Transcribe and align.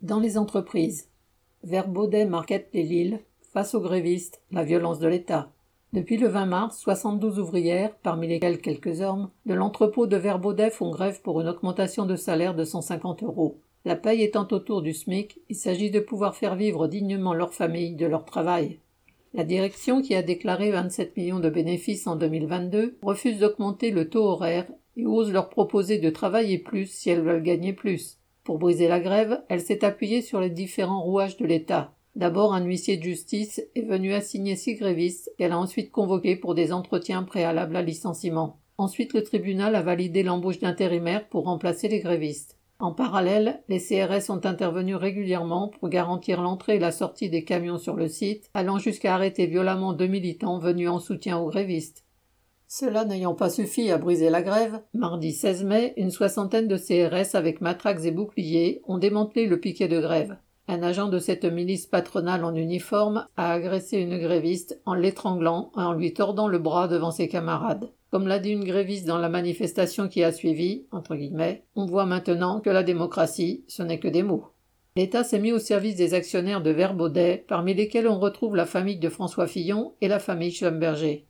Dans 0.00 0.20
les 0.20 0.38
entreprises. 0.38 1.10
Verbaudet 1.62 2.24
marquette 2.24 2.70
les 2.72 2.82
Lilles. 2.82 3.20
Face 3.52 3.74
aux 3.74 3.80
grévistes, 3.80 4.40
la 4.50 4.64
violence 4.64 5.00
de 5.00 5.08
l'État. 5.08 5.50
Depuis 5.92 6.16
le 6.16 6.28
20 6.28 6.46
mars, 6.46 6.78
72 6.78 7.38
ouvrières, 7.38 7.94
parmi 8.02 8.26
lesquelles 8.26 8.62
quelques 8.62 9.02
hommes, 9.02 9.28
de 9.44 9.52
l'entrepôt 9.52 10.06
de 10.06 10.16
Verbaudet 10.16 10.70
font 10.70 10.90
grève 10.90 11.20
pour 11.20 11.42
une 11.42 11.48
augmentation 11.48 12.06
de 12.06 12.16
salaire 12.16 12.54
de 12.54 12.64
150 12.64 13.22
euros. 13.22 13.58
La 13.84 13.96
paye 13.96 14.22
étant 14.22 14.48
autour 14.50 14.80
du 14.80 14.94
SMIC, 14.94 15.40
il 15.50 15.56
s'agit 15.56 15.90
de 15.90 16.00
pouvoir 16.00 16.34
faire 16.34 16.56
vivre 16.56 16.88
dignement 16.88 17.34
leur 17.34 17.52
famille 17.52 17.96
de 17.96 18.06
leur 18.06 18.24
travail. 18.24 18.78
La 19.34 19.44
direction, 19.44 20.00
qui 20.00 20.14
a 20.14 20.22
déclaré 20.22 20.70
27 20.70 21.14
millions 21.18 21.40
de 21.40 21.50
bénéfices 21.50 22.06
en 22.06 22.16
2022, 22.16 22.96
refuse 23.02 23.40
d'augmenter 23.40 23.90
le 23.90 24.08
taux 24.08 24.24
horaire 24.24 24.66
et 24.96 25.04
ose 25.04 25.32
leur 25.32 25.50
proposer 25.50 25.98
de 25.98 26.08
travailler 26.08 26.58
plus 26.58 26.86
si 26.86 27.10
elles 27.10 27.22
veulent 27.22 27.42
gagner 27.42 27.74
plus. 27.74 28.17
Pour 28.48 28.56
briser 28.56 28.88
la 28.88 28.98
grève, 28.98 29.42
elle 29.50 29.60
s'est 29.60 29.84
appuyée 29.84 30.22
sur 30.22 30.40
les 30.40 30.48
différents 30.48 31.02
rouages 31.02 31.36
de 31.36 31.44
l'État. 31.44 31.92
D'abord, 32.16 32.54
un 32.54 32.64
huissier 32.64 32.96
de 32.96 33.02
justice 33.02 33.60
est 33.74 33.82
venu 33.82 34.14
assigner 34.14 34.56
six 34.56 34.74
grévistes 34.74 35.30
qu'elle 35.36 35.52
a 35.52 35.58
ensuite 35.58 35.90
convoqués 35.90 36.34
pour 36.34 36.54
des 36.54 36.72
entretiens 36.72 37.24
préalables 37.24 37.76
à 37.76 37.82
licenciement. 37.82 38.58
Ensuite, 38.78 39.12
le 39.12 39.22
tribunal 39.22 39.74
a 39.74 39.82
validé 39.82 40.22
l'embauche 40.22 40.60
d'intérimaires 40.60 41.28
pour 41.28 41.44
remplacer 41.44 41.88
les 41.88 42.00
grévistes. 42.00 42.56
En 42.78 42.92
parallèle, 42.92 43.62
les 43.68 43.80
CRS 43.80 44.22
sont 44.22 44.46
intervenus 44.46 44.96
régulièrement 44.96 45.68
pour 45.68 45.90
garantir 45.90 46.40
l'entrée 46.40 46.76
et 46.76 46.78
la 46.78 46.90
sortie 46.90 47.28
des 47.28 47.44
camions 47.44 47.76
sur 47.76 47.96
le 47.96 48.08
site, 48.08 48.48
allant 48.54 48.78
jusqu'à 48.78 49.14
arrêter 49.14 49.44
violemment 49.44 49.92
deux 49.92 50.06
militants 50.06 50.58
venus 50.58 50.88
en 50.88 51.00
soutien 51.00 51.36
aux 51.36 51.50
grévistes. 51.50 52.06
Cela 52.70 53.06
n'ayant 53.06 53.34
pas 53.34 53.48
suffi 53.48 53.90
à 53.90 53.96
briser 53.96 54.28
la 54.28 54.42
grève, 54.42 54.82
mardi 54.92 55.32
16 55.32 55.64
mai, 55.64 55.94
une 55.96 56.10
soixantaine 56.10 56.68
de 56.68 56.76
CRS 56.76 57.34
avec 57.34 57.62
matraques 57.62 58.04
et 58.04 58.10
boucliers 58.10 58.82
ont 58.86 58.98
démantelé 58.98 59.46
le 59.46 59.58
piquet 59.58 59.88
de 59.88 59.98
grève. 59.98 60.36
Un 60.68 60.82
agent 60.82 61.08
de 61.08 61.18
cette 61.18 61.46
milice 61.46 61.86
patronale 61.86 62.44
en 62.44 62.54
uniforme 62.54 63.26
a 63.38 63.52
agressé 63.52 63.96
une 63.96 64.18
gréviste 64.18 64.82
en 64.84 64.92
l'étranglant 64.92 65.72
et 65.78 65.80
en 65.80 65.94
lui 65.94 66.12
tordant 66.12 66.46
le 66.46 66.58
bras 66.58 66.88
devant 66.88 67.10
ses 67.10 67.26
camarades. 67.26 67.90
Comme 68.10 68.28
l'a 68.28 68.38
dit 68.38 68.50
une 68.50 68.64
gréviste 68.64 69.06
dans 69.06 69.16
la 69.16 69.30
manifestation 69.30 70.06
qui 70.06 70.22
a 70.22 70.30
suivi, 70.30 70.84
entre 70.92 71.16
guillemets, 71.16 71.64
on 71.74 71.86
voit 71.86 72.04
maintenant 72.04 72.60
que 72.60 72.68
la 72.68 72.82
démocratie, 72.82 73.64
ce 73.66 73.82
n'est 73.82 73.98
que 73.98 74.08
des 74.08 74.22
mots. 74.22 74.44
L'État 74.94 75.24
s'est 75.24 75.38
mis 75.38 75.52
au 75.52 75.58
service 75.58 75.96
des 75.96 76.12
actionnaires 76.12 76.60
de 76.60 76.70
Verbaudet, 76.70 77.46
parmi 77.48 77.72
lesquels 77.72 78.08
on 78.08 78.18
retrouve 78.18 78.56
la 78.56 78.66
famille 78.66 78.98
de 78.98 79.08
François 79.08 79.46
Fillon 79.46 79.94
et 80.02 80.08
la 80.08 80.18
famille 80.18 80.50
Schlumberger. 80.50 81.27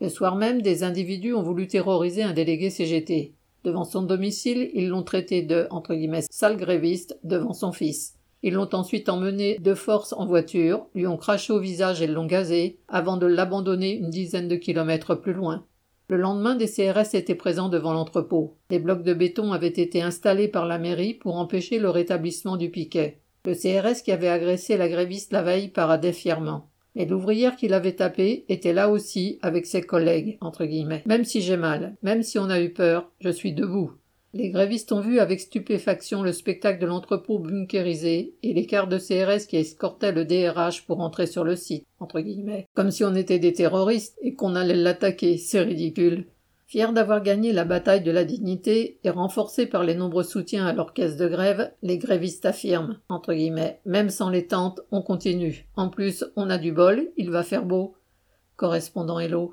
Le 0.00 0.08
soir 0.10 0.36
même, 0.36 0.60
des 0.60 0.82
individus 0.82 1.32
ont 1.32 1.42
voulu 1.42 1.66
terroriser 1.66 2.22
un 2.22 2.34
délégué 2.34 2.68
CGT. 2.68 3.32
Devant 3.64 3.84
son 3.84 4.02
domicile, 4.02 4.70
ils 4.74 4.88
l'ont 4.88 5.02
traité 5.02 5.42
de 5.42 5.66
entre 5.70 5.94
guillemets, 5.94 6.26
sale 6.30 6.56
gréviste 6.56 7.18
devant 7.24 7.54
son 7.54 7.72
fils. 7.72 8.14
Ils 8.42 8.52
l'ont 8.52 8.68
ensuite 8.74 9.08
emmené 9.08 9.58
de 9.58 9.74
force 9.74 10.12
en 10.12 10.26
voiture, 10.26 10.86
lui 10.94 11.06
ont 11.06 11.16
craché 11.16 11.52
au 11.52 11.58
visage 11.58 12.02
et 12.02 12.06
l'ont 12.06 12.26
gazé, 12.26 12.78
avant 12.88 13.16
de 13.16 13.26
l'abandonner 13.26 13.96
une 13.96 14.10
dizaine 14.10 14.48
de 14.48 14.56
kilomètres 14.56 15.14
plus 15.14 15.32
loin. 15.32 15.64
Le 16.08 16.18
lendemain, 16.18 16.54
des 16.54 16.68
CRS 16.68 17.14
étaient 17.14 17.34
présents 17.34 17.68
devant 17.68 17.92
l'entrepôt. 17.92 18.56
Des 18.68 18.78
blocs 18.78 19.02
de 19.02 19.14
béton 19.14 19.52
avaient 19.52 19.66
été 19.66 20.02
installés 20.02 20.46
par 20.46 20.66
la 20.66 20.78
mairie 20.78 21.14
pour 21.14 21.36
empêcher 21.36 21.80
le 21.80 21.90
rétablissement 21.90 22.56
du 22.56 22.70
piquet. 22.70 23.18
Le 23.44 23.54
CRS 23.54 24.02
qui 24.02 24.12
avait 24.12 24.28
agressé 24.28 24.76
la 24.76 24.88
gréviste 24.88 25.32
la 25.32 25.42
veille 25.42 25.72
fièrement. 26.12 26.70
Et 26.96 27.04
l'ouvrière 27.04 27.56
qui 27.56 27.68
l'avait 27.68 27.92
tapé 27.92 28.44
était 28.48 28.72
là 28.72 28.88
aussi 28.88 29.38
avec 29.42 29.66
ses 29.66 29.82
collègues, 29.82 30.38
entre 30.40 30.64
guillemets. 30.64 31.02
Même 31.06 31.24
si 31.24 31.42
j'ai 31.42 31.58
mal, 31.58 31.94
même 32.02 32.22
si 32.22 32.38
on 32.38 32.48
a 32.48 32.60
eu 32.60 32.70
peur, 32.70 33.10
je 33.20 33.28
suis 33.28 33.52
debout. 33.52 33.92
Les 34.32 34.50
grévistes 34.50 34.92
ont 34.92 35.00
vu 35.00 35.18
avec 35.18 35.40
stupéfaction 35.40 36.22
le 36.22 36.32
spectacle 36.32 36.78
de 36.78 36.86
l'entrepôt 36.86 37.38
bunkérisé 37.38 38.34
et 38.42 38.52
les 38.52 38.66
quarts 38.66 38.88
de 38.88 38.98
CRS 38.98 39.46
qui 39.46 39.56
escortaient 39.56 40.12
le 40.12 40.26
DRH 40.26 40.84
pour 40.86 41.00
entrer 41.00 41.26
sur 41.26 41.44
le 41.44 41.56
site, 41.56 41.86
entre 42.00 42.20
guillemets. 42.20 42.66
Comme 42.74 42.90
si 42.90 43.04
on 43.04 43.14
était 43.14 43.38
des 43.38 43.54
terroristes 43.54 44.18
et 44.20 44.34
qu'on 44.34 44.54
allait 44.54 44.74
l'attaquer, 44.74 45.38
c'est 45.38 45.62
ridicule. 45.62 46.26
Fiers 46.68 46.92
d'avoir 46.92 47.22
gagné 47.22 47.52
la 47.52 47.64
bataille 47.64 48.02
de 48.02 48.10
la 48.10 48.24
dignité 48.24 48.98
et 49.04 49.10
renforcés 49.10 49.66
par 49.66 49.84
les 49.84 49.94
nombreux 49.94 50.24
soutiens 50.24 50.66
à 50.66 50.86
caisse 50.92 51.16
de 51.16 51.28
grève, 51.28 51.72
les 51.82 51.96
grévistes 51.96 52.44
affirment, 52.44 52.98
entre 53.08 53.34
guillemets, 53.34 53.80
même 53.84 54.10
sans 54.10 54.30
les 54.30 54.48
tentes, 54.48 54.80
on 54.90 55.00
continue. 55.00 55.68
En 55.76 55.88
plus, 55.90 56.24
on 56.34 56.50
a 56.50 56.58
du 56.58 56.72
bol, 56.72 57.08
il 57.16 57.30
va 57.30 57.44
faire 57.44 57.64
beau. 57.64 57.94
Correspondant 58.56 59.20
Hello. 59.20 59.44